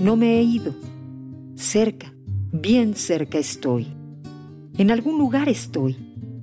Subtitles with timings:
[0.00, 0.74] No me he ido.
[1.56, 2.12] Cerca,
[2.52, 3.88] bien cerca estoy.
[4.76, 5.96] En algún lugar estoy.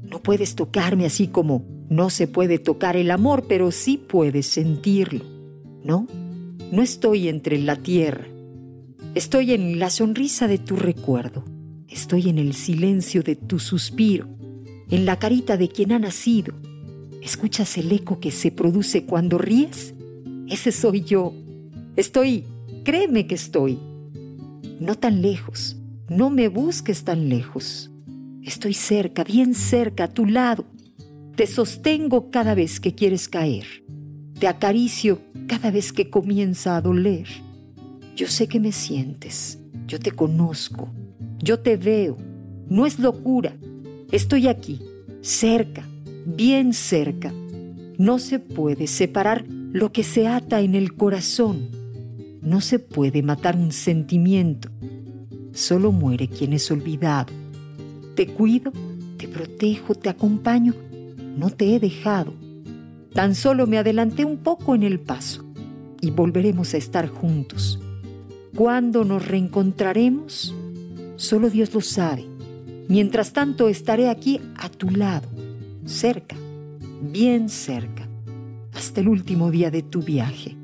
[0.03, 5.23] No puedes tocarme así como no se puede tocar el amor, pero sí puedes sentirlo.
[5.83, 6.07] ¿No?
[6.71, 8.27] No estoy entre la tierra.
[9.13, 11.45] Estoy en la sonrisa de tu recuerdo.
[11.87, 14.27] Estoy en el silencio de tu suspiro,
[14.89, 16.53] en la carita de quien ha nacido.
[17.21, 19.93] ¿Escuchas el eco que se produce cuando ríes?
[20.49, 21.33] Ese soy yo.
[21.95, 22.43] Estoy,
[22.85, 23.77] créeme que estoy.
[24.79, 25.75] No tan lejos,
[26.07, 27.91] no me busques tan lejos.
[28.43, 30.65] Estoy cerca, bien cerca, a tu lado.
[31.35, 33.65] Te sostengo cada vez que quieres caer.
[34.39, 37.27] Te acaricio cada vez que comienza a doler.
[38.15, 40.89] Yo sé que me sientes, yo te conozco,
[41.39, 42.17] yo te veo.
[42.69, 43.53] No es locura.
[44.11, 44.79] Estoy aquí,
[45.21, 45.87] cerca,
[46.25, 47.33] bien cerca.
[47.97, 51.84] No se puede separar lo que se ata en el corazón.
[52.45, 54.69] No se puede matar un sentimiento.
[55.51, 57.33] Solo muere quien es olvidado.
[58.13, 58.71] Te cuido,
[59.17, 60.75] te protejo, te acompaño.
[61.35, 62.35] No te he dejado.
[63.13, 65.43] Tan solo me adelanté un poco en el paso
[66.01, 67.79] y volveremos a estar juntos.
[68.55, 70.53] ¿Cuándo nos reencontraremos?
[71.15, 72.27] Solo Dios lo sabe.
[72.87, 75.27] Mientras tanto estaré aquí a tu lado,
[75.85, 76.35] cerca,
[77.01, 78.07] bien cerca,
[78.71, 80.55] hasta el último día de tu viaje.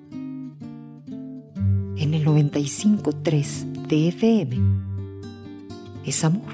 [2.02, 4.08] En el 95.3 de
[6.04, 6.52] es amor.